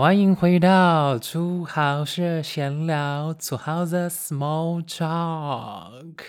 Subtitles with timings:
[0.00, 6.22] 欢迎回到初好社闲聊，做好 the small talk。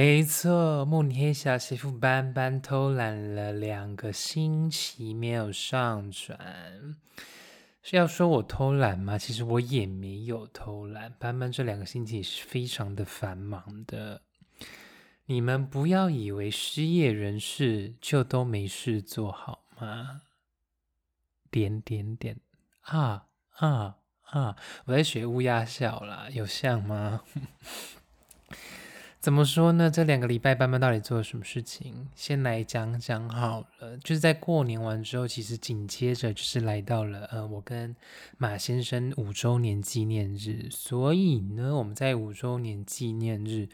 [0.00, 6.94] 没错，慕尼黑小媳妇班班偷懒了两个星期没有上传，
[7.82, 9.18] 是要说我偷懒吗？
[9.18, 14.22] 其实我也没有偷懒，班班这两个星期是非常的繁忙的。
[15.24, 20.22] 你们不要以为失业人士就都没事做好吗？
[21.50, 22.38] 点点点
[22.82, 24.56] 啊啊啊！
[24.84, 27.24] 我在学乌鸦笑啦，有像吗？
[29.20, 29.90] 怎么说呢？
[29.90, 32.06] 这两个礼拜班班到底做了什么事情？
[32.14, 33.98] 先来讲讲好了。
[33.98, 37.96] 就是在过年完之后，其实紧接着就是来到了呃，我跟
[38.36, 40.68] 马先生五周年纪念日。
[40.70, 43.68] 所以呢，我们在五周年纪念日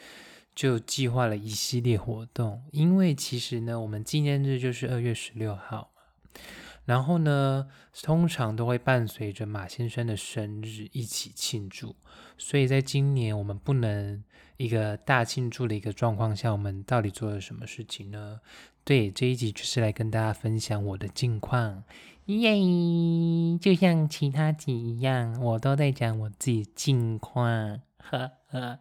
[0.54, 2.62] 就计划了一系列活动。
[2.72, 6.40] 因为其实呢，我们纪念日就是二月十六号嘛。
[6.86, 7.68] 然后呢，
[8.02, 11.94] 通常都会伴随着马先生的生日一起庆祝。
[12.38, 14.24] 所以在今年我们不能。
[14.56, 18.40] 一个大庆祝的一个状况下，我们到底做了什么事情呢？
[18.84, 21.82] 对，这一集就是来跟大家分享我的近况，
[22.26, 23.58] 耶！
[23.60, 28.78] 就像其他集一样，我都在讲我自己近况，呵呵。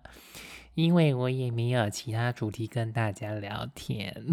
[0.75, 4.25] 因为我也没有其他主题跟大家聊天。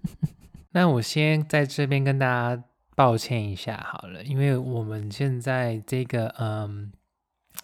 [0.72, 2.62] 那我先在这边跟大家
[2.94, 6.92] 抱歉一下好了，因为我们现在这个嗯。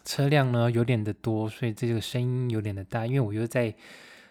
[0.04, 3.06] 车辆呢有点的多，所以这个声音有点的大。
[3.06, 3.74] 因为我又在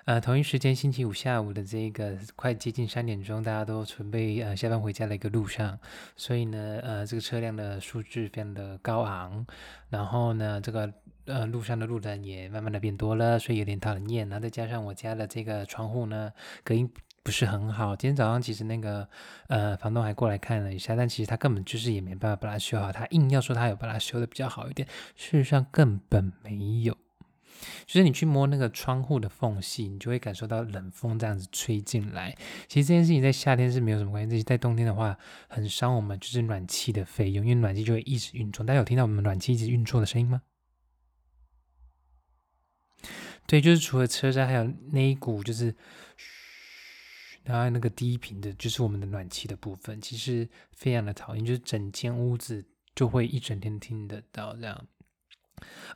[0.05, 5.79] 呃同一时间星期五下午的这个快接近三点钟，大家都准备呃下班回家的一个路上，
[6.15, 9.45] 所以呢呃这个车辆的数字非常的高昂，
[9.89, 10.93] 然后呢这个
[11.25, 14.29] 呃路上的路人也慢慢的变多了，所以有点讨人厌。
[14.29, 16.31] 然后再加上我家的这个窗户呢
[16.63, 16.89] 隔音。
[17.23, 17.95] 不是很好。
[17.95, 19.07] 今天早上其实那个
[19.47, 22.91] 呃房东还过来看了一下，但其实他根本就是也没办法把它修好。
[22.91, 24.85] 他硬要说他有把它修的比较好一点，
[25.15, 26.97] 事实上根本没有。
[27.85, 32.35] 就是你去摸那个窗户的缝隙，你就会感受到冷风这样子吹进来。
[32.67, 35.17] 其实这件事情在夏天是没有什么关系，但是在冬天的话
[35.47, 38.65] 很伤我们，就是暖气的费用，因为暖气就会一直运作。
[38.65, 40.41] 大家有听到我们暖气一直运作的声音吗？
[43.47, 45.73] 对，就是除了车站，还有那一股就是。
[47.43, 52.65] 然后那个低频的，就是我们的暖气的部分，其实非常的讨厌，就是整间屋子
[52.95, 54.85] 就会一整天听得到这样。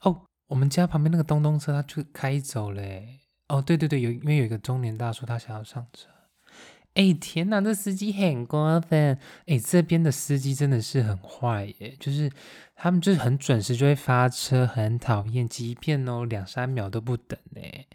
[0.02, 3.20] 哦，我们家旁边那个东东车，它就开走嘞。
[3.48, 6.10] 哦，对对对，有因为有一个中年大叔，他想要上车。
[6.96, 9.18] 哎，天哪，这司机很过分。
[9.46, 12.30] 哎，这边的司机真的是很坏耶，就是
[12.76, 17.88] 他们就是很准时就会发车，很讨厌，即便哦两三秒都不等嘞。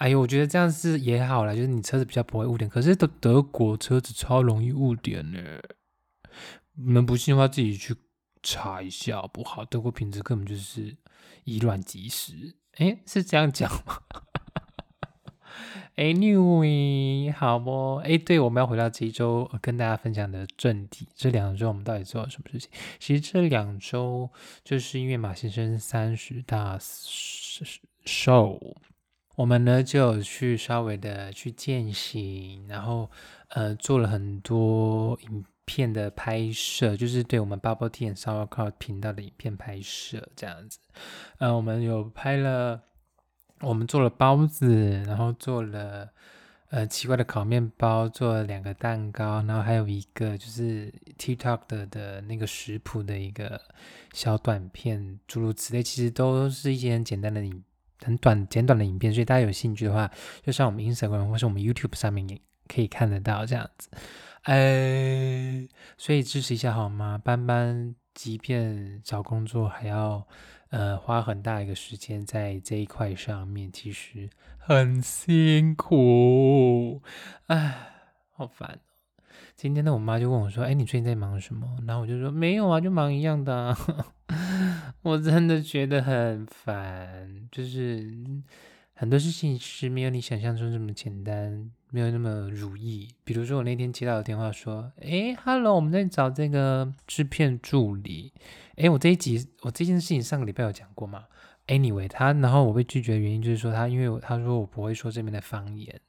[0.00, 2.70] 哎呦，我觉得这样是也好了，就是你车子比较不会误点。
[2.70, 5.38] 可是德德国车子超容易误点呢，
[6.74, 7.94] 你们不信的话自己去
[8.42, 9.62] 查一下好不好？
[9.62, 10.96] 德国品质根本就是
[11.44, 12.56] 以卵击石。
[12.78, 13.98] 哎，是这样讲吗？
[15.96, 17.96] 哎，New，好不？
[17.96, 21.06] 哎，对，我们要回到这一周跟大家分享的正题。
[21.14, 22.70] 这两周我们到底做了什么事情？
[22.98, 24.30] 其实这两周
[24.64, 26.78] 就是因为马先生三十大
[28.06, 28.58] 寿。
[29.40, 33.10] 我们呢就有去稍微的去践行，然后
[33.48, 40.78] 呃做了很多影片的拍摄，就是对我们 Bubble Tea and Sauerkraut 频道的影片拍摄这样子。
[41.38, 42.82] 呃，我们有拍了，
[43.60, 46.10] 我们做了包子，然后做了
[46.68, 53.58] 呃奇怪的烤面包，做了两个蛋糕，然后还有一个就是 TikTok 的的那个食谱的一个
[54.12, 57.64] 小短片，诸如此类，其实都是一些很简单的影。
[58.04, 60.10] 很短简短的影片，所以大家有兴趣的话，
[60.42, 63.90] 就上我们 Instagram 或是我们 YouTube 上面也可以看得到这样子。
[64.44, 65.68] 呃，
[65.98, 67.20] 所以支持一下好吗？
[67.22, 70.26] 班班即便找工作还要
[70.70, 77.02] 呃花很大一个时间在这一块上面，其实很辛苦。
[77.48, 77.92] 唉，
[78.32, 78.80] 好烦。
[79.56, 83.76] 今天呢，我妈就问我说：“哎，你最近在忙什么？”然后我就说：“没有啊，就忙一样的。”
[85.02, 88.12] 我真的觉得很烦，就是
[88.94, 93.08] 很多事情是没有你想象中这么简单，没有那么如意。
[93.24, 98.32] 比如说，我那天接到的电话说：“哎，Hello，我们在找这个制片助理。”
[98.76, 101.24] 哎，我这一集我这件事情上个礼拜有讲过吗
[101.66, 106.00] ？Anyway，他然后我被拒绝的原因就是说他因为他说我不会说这边的方言。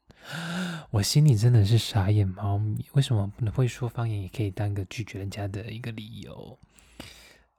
[0.91, 6.59] 我心里真的是傻眼猫咪，为什么不能会说方言也可以当个拒绝人家的一个理由？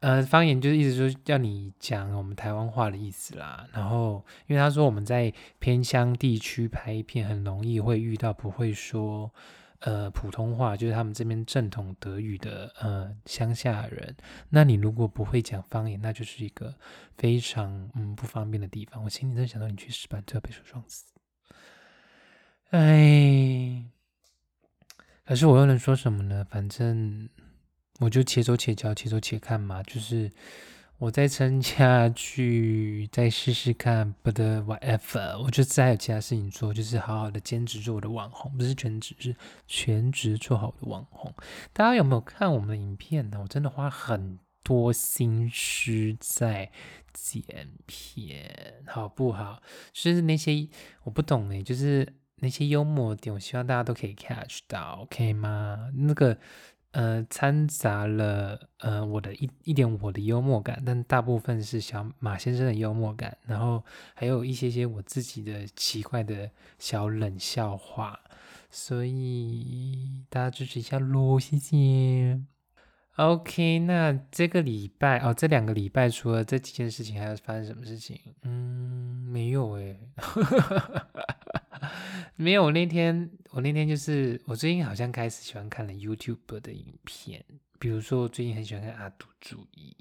[0.02, 3.68] 呃，方言就是意思说叫你讲我们台湾话的意思啦。
[3.72, 9.32] 然后，因为他说我们在偏乡地区拍一片，很容易会遇到不会说
[9.78, 14.16] 呃普通话，就是他们这边正统德语的呃乡下人。
[14.48, 16.74] 那你如果不会讲方言，那就是一个
[17.16, 19.04] 非常嗯不方便的地方。
[19.04, 21.06] 我心里在想到你去石板就要被车撞死。
[22.70, 23.84] 哎，
[25.24, 26.44] 可是我又能说什么呢？
[26.50, 27.28] 反正。
[28.02, 29.80] 我就且走且教，且走且看嘛。
[29.84, 30.28] 就是
[30.98, 34.12] 我再撑下去，再试试看。
[34.24, 39.36] But whatever，我就再有其他事情做，就是好好的兼职做我的网红，不是全职，是
[39.68, 41.32] 全职做好我的网红。
[41.72, 43.38] 大家有没有看我们的影片呢？
[43.40, 46.72] 我真的花很多心思在
[47.12, 47.44] 剪
[47.86, 49.62] 片，好不好？
[49.92, 50.66] 就是那些
[51.04, 55.92] 我不懂哎，就是那些幽默点，我希望大家都可以 catch 到，OK 吗？
[55.94, 56.36] 那个。
[56.92, 63.82] 呃，掺杂了呃我的一一点我的幽默感，但大部分是小马先生的幽默感，然后
[64.14, 68.20] 还有一些些我自己的奇怪的小冷笑话，
[68.70, 72.40] 所以大家支持一下喽，谢谢。
[73.16, 78.18] OK，那这个礼拜哦，这两个礼拜除了这几件事情，还有发生什么事情？
[78.42, 79.98] 嗯，没有诶。
[82.36, 87.44] 没有，我那天我那天就是我最近好像开始喜欢看了 YouTube 的影片，
[87.78, 89.96] 比如说我最近很喜欢看阿杜主义，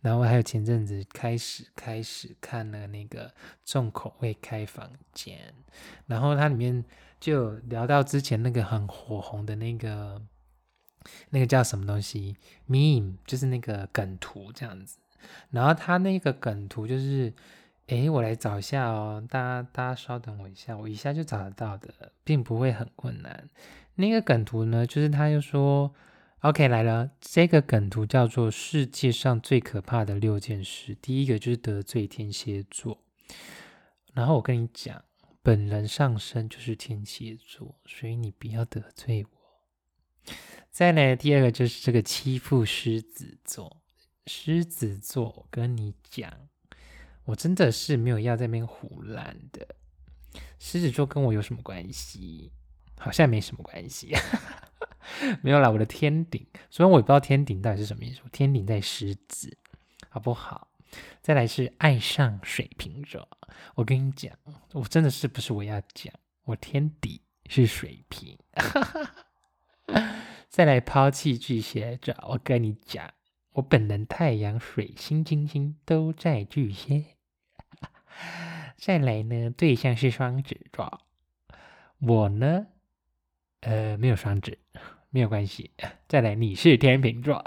[0.00, 3.32] 然后还有前阵子开始开始看了那个
[3.64, 5.54] 重口味开房间，
[6.06, 6.84] 然后它里面
[7.18, 10.20] 就聊到之前那个很火红的那个
[11.30, 12.36] 那个叫什么东西
[12.68, 14.98] Meme，就是那个梗图这样子，
[15.50, 17.32] 然后他那个梗图就是。
[17.90, 23.50] 哎，我来找一下哦，大家大家稍等我一下，我一下就找得到的，并不会很困难。
[23.96, 25.92] 那个梗图呢，就是他又说
[26.42, 33.02] ，OK 来了，这个梗图叫做世界上最可怕的六件事，第一个就是得罪天蝎座。
[34.14, 35.04] 然后我跟你讲，
[35.42, 40.32] 本人上升就是天蝎座，所以你不要得罪我。
[40.70, 43.82] 再来第二个就是这个欺负狮子座，
[44.28, 46.49] 狮子座我跟你讲。
[47.30, 49.64] 我真的是没有要在那边胡乱的。
[50.58, 52.50] 狮子座跟我有什么关系？
[52.98, 54.12] 好像没什么关系。
[55.40, 56.44] 没有啦，我的天顶。
[56.70, 58.20] 虽然我也不知道天顶到底是什么意思。
[58.32, 59.56] 天顶在狮子，
[60.08, 60.72] 好不好？
[61.22, 63.28] 再来是爱上水瓶座。
[63.76, 64.36] 我跟你讲，
[64.72, 66.12] 我真的是不是我要讲，
[66.46, 68.36] 我天底是水瓶。
[70.48, 72.12] 再来抛弃巨蟹座。
[72.28, 73.08] 我跟你讲。
[73.54, 77.16] 我本人太阳、水星、金星都在巨蟹。
[78.76, 81.00] 再来呢，对象是双子座。
[81.98, 82.66] 我呢，
[83.60, 84.58] 呃，没有双子，
[85.10, 85.70] 没有关系。
[86.08, 87.44] 再来，你是天秤座。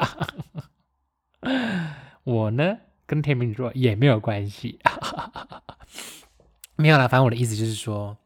[2.24, 4.80] 我呢，跟天秤座也没有关系。
[6.75, 8.18] 没有啦，反正我的意思就是说，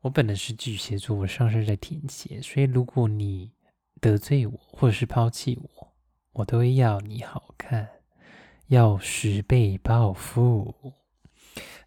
[0.00, 3.52] 我本来是巨蟹座，我上升在天蝎，所以如果你
[4.00, 5.94] 得罪我，或者是抛弃我。
[6.32, 7.88] 我都会要你好看，
[8.66, 10.74] 要十倍报复。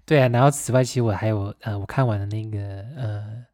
[0.07, 2.59] 对啊，然后此外，其实我还有呃，我看完了那个
[2.95, 3.45] 呃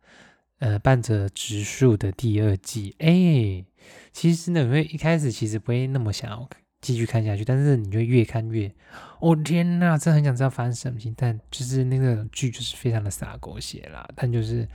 [0.59, 3.65] 呃伴着植树的第二季，哎，
[4.11, 6.47] 其实呢，因为一开始其实不会那么想要
[6.79, 8.71] 继续看下去，但是你就越看越，
[9.19, 14.67] 哦天呐，真的很想知道发生什么情，但就是那个剧就是非常的洒狗血啦，但就是。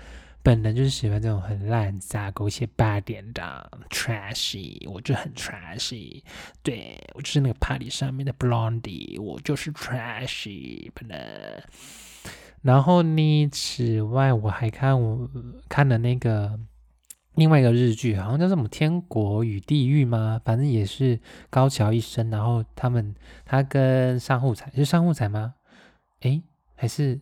[0.48, 6.22] 本人就是喜欢这种很烂、杂、狗血、八点档、trashy，我就很 trashy。
[6.62, 11.62] 对我就是那个 party 上面的 blondie，我就是 trashy 本人。
[12.62, 15.30] 然后呢，此外我还看我
[15.68, 16.58] 看了那个
[17.34, 20.40] 另外一个日剧，好像叫什么《天国与地狱》吗？
[20.42, 23.14] 反正也是高桥一生，然后他们
[23.44, 25.56] 他跟上户彩是上户彩吗？
[26.20, 26.42] 诶，
[26.74, 27.20] 还是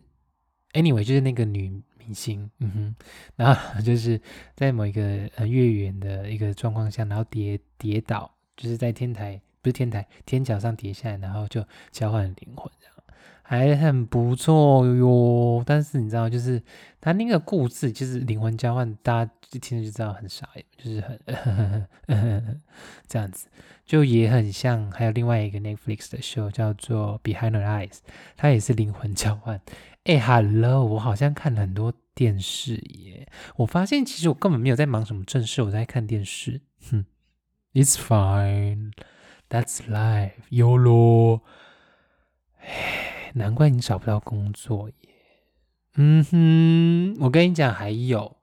[0.71, 1.83] anyway 就是那个女。
[2.07, 2.95] 明星，嗯哼，
[3.35, 4.19] 然后 就是
[4.55, 5.01] 在某一个
[5.35, 12.93] 呃月圆的一个状况下，然后跌跌倒，就是在天台不是天台天桥上跌下来，然后就交换灵魂，这样
[13.43, 15.61] 还很不错哟。
[15.65, 16.61] 但是你知道，就是
[17.01, 20.47] 他那个故事，就是灵魂交换，大家一听就知道很傻，
[20.77, 21.87] 就是很
[23.07, 23.47] 这样子，
[23.85, 24.89] 就也很像。
[24.91, 27.99] 还有另外一个 Netflix 的 show 叫做 Behind the Eyes，
[28.35, 29.61] 它也是灵魂交换。
[30.07, 33.27] 哎，Hello，我好像看了很多电视耶。
[33.57, 36.61] 我发现其实我根本没有在忙什么正事，我在看电视。
[36.89, 37.05] 哼
[37.73, 38.93] ，It's fine,
[39.49, 41.41] that's life, YOLO。
[43.33, 44.95] 难怪你找不到工作耶。
[45.95, 48.37] 嗯哼，我跟你讲，还有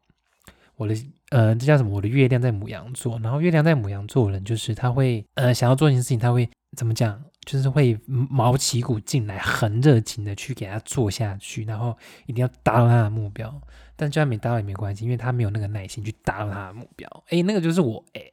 [0.76, 0.94] 我的
[1.30, 1.94] 呃，这叫什么？
[1.94, 7.24] 我的月亮在母羊座，然后月亮在母羊座的人，就是他会呃想要做一件事情，他会怎么讲？
[7.44, 11.96] 就是会毛起股劲来，很热情的去给他做下去，然后
[12.26, 13.60] 一定要达到他的目标。
[13.96, 17.08] 但就算没达到也没关系，因为他没有那个耐心去达到他的目标。
[17.28, 18.32] 哎，那个就是我哎，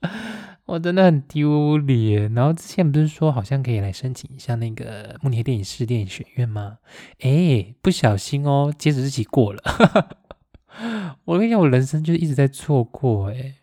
[0.66, 2.32] 我真的很丢脸。
[2.34, 6.78] 然后之前不是说好像可以来申请一下那个慕尼黑电影视电影学院吗？
[7.20, 9.60] 哎，不小心哦，截止日期过了。
[11.24, 13.54] 我跟你讲，我人生就一直在错过哎，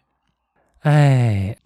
[0.82, 1.58] 哎。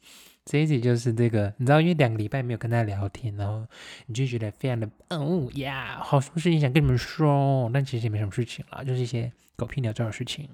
[0.46, 3.66] 这一集就是这个，你知道，因为两个礼拜没有跟他聊天，然后
[4.08, 10.50] 你就觉得非常的哦呀，好什么事情想跟你们说，但其实也没什么事情啦，就是一些狗屁鸟照的事情。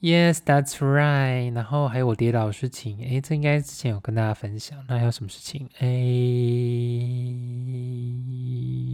[0.00, 1.52] Yes, that's right。
[1.54, 4.82] 然后还有我跌倒的事情，诶，这应该之前有跟大家分享。
[4.88, 5.68] 那还有什么事情？
[5.80, 5.86] 诶，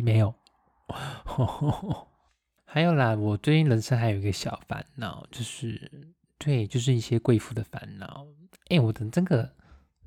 [0.03, 0.35] 没有。
[2.65, 5.89] 还有啦，我最近人生还有一个小烦恼，就是
[6.37, 8.27] 对，就是一些贵妇的烦恼。
[8.71, 9.53] 诶，我的这个。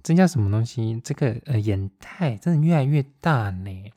[0.03, 0.99] 增加什么东西？
[1.03, 3.91] 这个呃眼袋真的越来越大呢。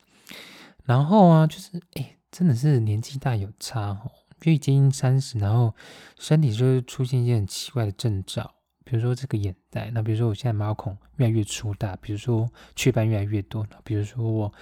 [0.83, 4.11] 然后啊，就是哎，真的是年纪大有差哦。
[4.39, 5.73] 就已经三十，然后
[6.19, 9.89] 身体就出现一些很奇怪的征兆，比如说这个眼袋。
[9.93, 13.65] 那比如说我现在毛孔越来越粗大，比如说雀斑越来越多。
[13.85, 14.53] 比如说我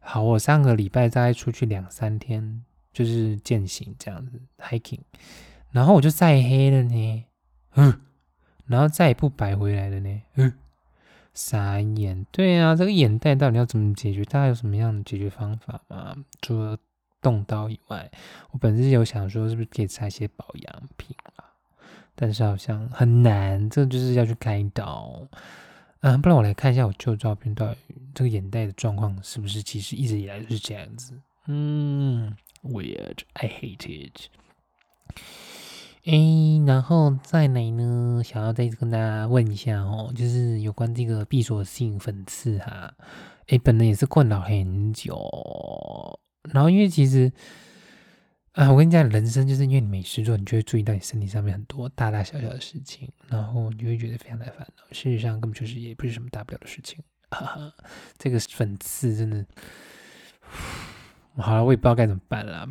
[0.00, 5.00] 好，我上个礼拜大概出去两三天，就是践行这样子 hiking，
[5.70, 7.24] 然后我就晒黑了呢，
[7.76, 7.98] 嗯，
[8.66, 10.52] 然后再也不白回来了呢，嗯。
[11.32, 14.24] 傻眼，对啊，这个眼袋到底要怎么解决？
[14.24, 16.16] 大家有什么样的解决方法吗？
[16.42, 16.76] 除了
[17.20, 18.10] 动刀以外，
[18.50, 21.44] 我本身有想说，是不是可以擦一些保养品啊？
[22.14, 25.26] 但是好像很难，这就是要去开刀。
[26.00, 27.76] 嗯，不然我来看一下我旧照片，到底
[28.14, 31.12] 这个眼袋的状况是不是其实一直以来都是这样子？
[31.46, 34.28] 嗯，weird，I hate it。
[36.06, 36.16] 哎，
[36.66, 38.22] 然后再来呢？
[38.24, 42.94] 想要再跟大家问一下哦，就是有关这个闭锁性粉刺哈。
[43.48, 46.18] 哎，本人也是困扰很久。
[46.52, 47.30] 然后因为其实
[48.52, 54.84] 啊，我跟你讲，人生就是因为你没事做，你就会注意到你身体上面很多大大小小的事情，然后你就会觉得非常的烦恼。
[54.92, 56.98] 事实上根本就是也不是什么大不了的事情。
[57.30, 57.72] 哈哈，
[58.16, 59.44] 这个粉刺真的，
[61.36, 62.66] 好了，我也不知道该怎么办了。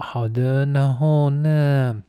[0.00, 2.02] 好的，然后那。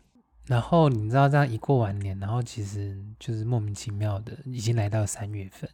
[0.49, 5.69] 然后你知道这样一过完年，然后其实就是莫名其妙的已经来到三月份。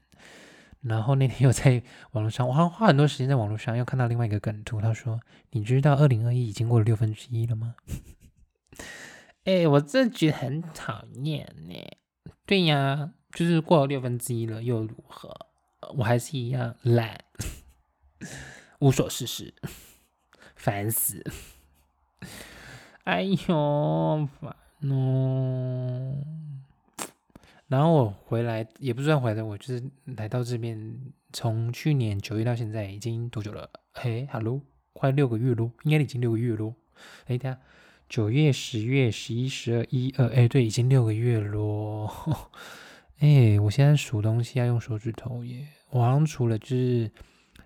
[0.82, 7.76] 然后那天又在网络上，我好像花很多时间在网络上，又看到另外一个梗图，他说：“你知道二零二一已经过了六分之一了吗？”
[9.46, 11.74] 哎，我真的觉得很讨厌呢。
[12.46, 15.34] 对呀，就是过了六分之一了，又如何？
[15.98, 17.24] 我还是一样懒，
[18.80, 19.54] 无所事事，
[20.56, 21.24] 烦死。
[23.06, 24.56] 哎呦，烦！
[24.92, 26.24] 哦，
[27.68, 30.96] 然后我回来也不算回来，我就是来到这边，
[31.34, 33.70] 从去年九月到现在已经多久了？
[33.94, 34.62] 嘿，Hello，
[34.94, 36.76] 快六个月喽，应该已经六个月喽。
[37.26, 37.60] 哎，等下，
[38.08, 42.10] 九月、十月、十一、十二、一二，哎，对，已经六个月喽。
[43.20, 45.68] 哎，我现在数东西要用手指头耶。
[45.90, 47.10] 我好像除了就是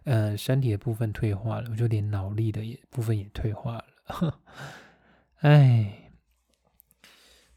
[0.03, 4.39] 呃身体的部分退化了，我就连脑力的也部分也退化了。
[5.41, 6.05] 哎。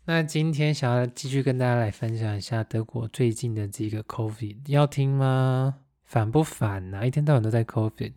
[0.04, 5.76] 那今天想要继续跟大家来分享一下德国最近的这个 COVID，要听吗？
[6.04, 7.06] 烦不烦呐？
[7.06, 8.12] 一天到晚都在 COVID。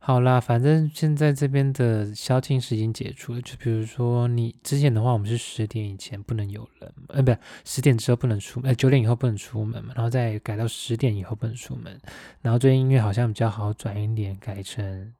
[0.00, 3.40] 好啦，反正现在这边的宵禁是已经解除了。
[3.40, 11.96] 就比如说你之前的话，我们是十点以前不能有人，呃，不，十点之后不能出，呃，九点以后不能出门嘛，然后再改到十点以后不能出门。
[12.42, 15.14] 然后最近因为好像比较好转一点，改成，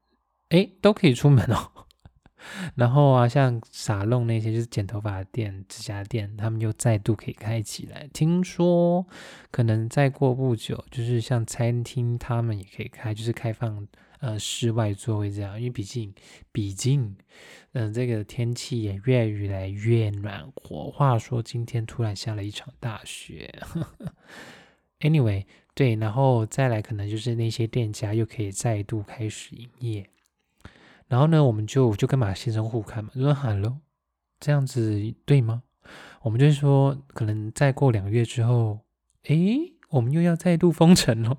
[0.49, 1.84] 哎，都可以出门哦。
[2.75, 8.09] 然后啊，像沙龙那些就是剪头发店、指甲店，他们又再度可以开起来。
[8.13, 9.07] 听说
[9.51, 13.87] 可能再过不久，就是像餐厅，他们也可以开，就是开放
[14.21, 15.59] 呃室外座位这样。
[15.59, 16.15] 因为毕竟，
[16.53, 17.17] 毕竟，
[17.73, 20.91] 嗯，这个天气也越越来越暖和。
[20.91, 23.53] 话说今天突然下了一场大雪。
[25.01, 30.09] Anyway，对，然后再来可能就是那些店家又可以再度开始营业。
[31.07, 33.79] 然后呢，我们就就跟马先生互看嘛，就说 “hello”，
[34.41, 35.63] 这样子对吗？
[36.23, 38.81] 我们就是说，可能再过两个月之后，
[39.25, 41.37] 诶，我们又要再度封城了。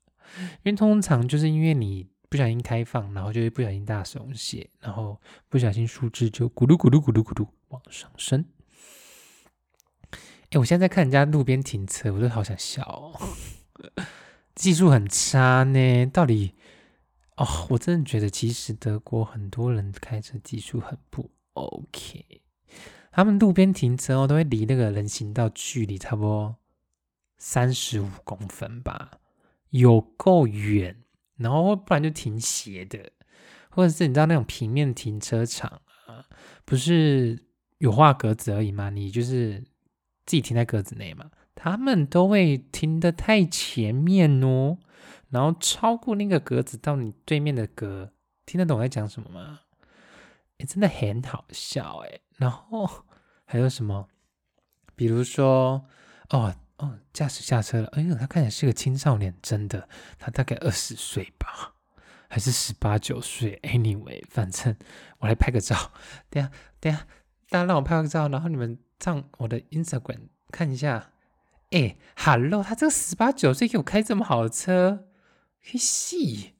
[0.62, 8.44] 因为通常就是因为你不小心开放，然后就会不小心大松懈，然后不小心数字就咕噜咕噜咕噜咕噜往上升。
[10.50, 13.12] 哎，我现在在看人家路边停车，我都好想笑，
[14.54, 16.52] 技术很差呢，到底。
[17.38, 22.42] 哦，我真的觉得其实德国很多人开车技术很不 OK，
[23.12, 26.56] 他们路边停车哦都会离那个人行道距离差不多
[27.38, 29.20] 三十五公分吧，
[29.70, 30.96] 有够远，
[31.36, 33.12] 然后不然就停斜的，
[33.70, 36.26] 或者是你知道那种平面停车场啊，
[36.64, 37.38] 不是
[37.78, 38.90] 有画格子而已吗？
[38.90, 39.60] 你就是
[40.26, 44.78] 自己停在格子内嘛，他们都会停的太前面哦。
[45.30, 48.12] 然后超过那个格子到你对面的格，
[48.46, 49.60] 听得懂我在讲什么吗？
[50.58, 52.20] 哎，真的很好笑哎。
[52.36, 53.04] 然后
[53.44, 54.08] 还有什么？
[54.96, 55.86] 比如说，
[56.30, 57.88] 哦哦，驾驶下车了。
[57.88, 61.74] 哎呦，他看起来是个青少年，真的，他大概二十岁吧，
[62.28, 64.76] 还是十八九岁？Anyway，反正
[65.18, 65.92] 我来拍个照。
[66.30, 67.06] 等下等下，
[67.50, 71.10] 大家让我拍个照，然后你们上我的 Instagram 看一下。
[71.70, 75.07] 哎，Hello，他这个十八九岁给我开这么好的车。
[75.62, 76.54] 嘿，细，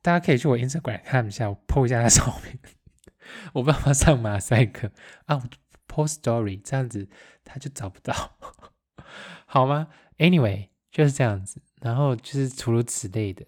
[0.00, 2.58] 大家可以去我 Instagram 看一下，我 po 一下他照片。
[3.54, 4.90] 我办法上马赛克
[5.26, 5.42] 啊，我
[5.86, 7.08] po story 这样子
[7.44, 8.38] 他就找不到，
[9.46, 13.46] 好吗？Anyway 就是这样子，然后就是除如此类的，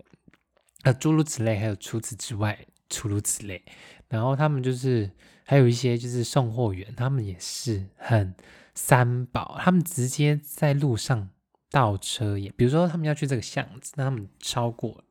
[0.82, 3.64] 呃，诸如此类，还有除此之外，诸如此类。
[4.08, 5.10] 然后他们就是
[5.44, 8.34] 还有一些就是送货员，他们也是很
[8.74, 11.30] 三宝，他们直接在路上。
[11.72, 15.02] 倒车也，比如说他们要去这个巷子，那他们超过，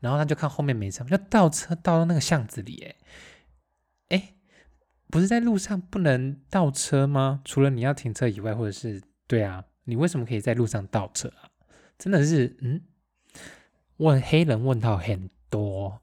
[0.00, 2.82] 然后他就看后面没车，就倒车倒到那个巷子里。
[2.82, 4.34] 哎，哎，
[5.08, 7.42] 不是在路上不能倒车吗？
[7.44, 11.52] 除了你要停车以外，或者是对啊，你为什么可以在路上倒车啊？
[11.98, 12.80] 真的是，嗯，
[13.98, 16.00] 问黑人问到很多，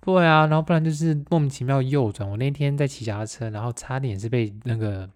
[0.00, 2.28] 对啊，然后不然就是莫名其妙右转。
[2.30, 5.10] 我那天在骑脚踏车，然后差点是被那个。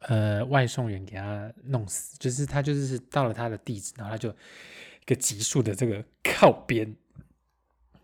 [0.00, 6.94] 呃，外送员给他弄死，就是他就是到了他的地址，然后他就一个急速的这个靠边，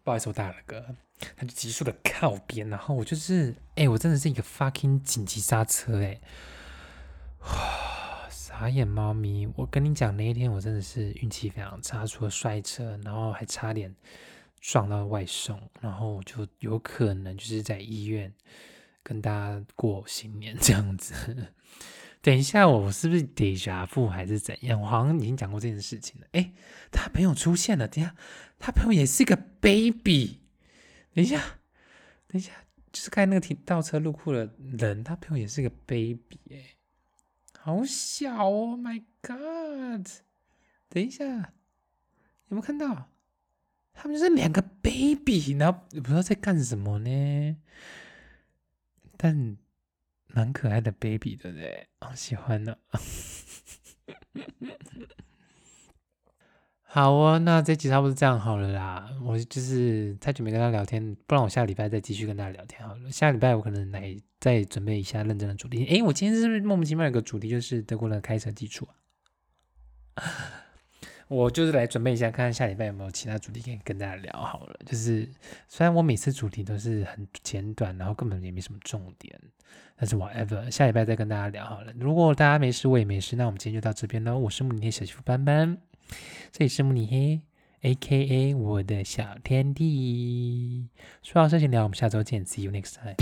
[0.02, 0.96] 不好意思，我打了个，
[1.36, 6.20] 他就急速的靠边，然后我就是，哎，我真的是一个 fucking 紧急刹车，哎，
[7.40, 13.94] 哇， 傻眼猫咪，我跟你讲，那一天我真的是运气非常差，除了摔车，然后还差点
[14.60, 18.32] 撞到外送，然后就有可能就是在医院。
[19.02, 21.14] 跟大家过新年 这样子，
[22.20, 24.80] 等一下我是不是得下父还是怎样？
[24.80, 26.26] 我好像已经讲过这件事情了。
[26.32, 26.52] 哎，
[26.90, 28.14] 他朋友出现了，等下
[28.58, 30.40] 他朋友也是一个 baby。
[31.14, 31.42] 等一下，
[32.26, 32.52] 等一下，
[32.92, 36.76] 就是开那个停倒车入库的人，他朋友也是个 baby，哎，
[37.58, 40.06] 好小哦，My God！
[40.88, 41.42] 等一下，有
[42.48, 43.08] 没有看到？
[43.94, 47.56] 他们就是两个 baby，然后不知道在干什么呢？
[49.22, 49.56] 但
[50.26, 51.86] 蛮可爱的 baby 的嘞？
[52.00, 52.76] 好喜欢呢。
[56.82, 59.08] 好啊，那这集差不多这样好了啦。
[59.22, 63.10] 我就是太久没跟他聊天，不然我下礼拜再继续跟大家聊天好了。
[63.12, 65.86] 下礼拜我可能来再准备一下认真的主题。
[65.86, 68.88] 诶，我今天是不是莫名其妙有个主题就是德国人开车基础
[70.14, 70.26] 啊？
[71.32, 74.78] 我就是来准备一下，看看下礼拜有没有其他主题可以跟大家聊好了。
[74.84, 75.26] 就是
[75.66, 79.34] 虽然我每次主题都是很简短，然后根本也没什么重点，
[79.96, 81.92] 但是 whatever，下礼拜再跟大家聊好了。
[81.98, 84.36] 如果大家没事，我也没事，那我们今天就到这边喽。
[84.38, 85.78] 我是慕尼黑小媳妇斑斑，
[86.50, 87.40] 这里是慕尼黑
[87.80, 90.90] ，A K A 我的小天地。
[91.22, 93.16] 说好事情聊，我们下周见，See you next time。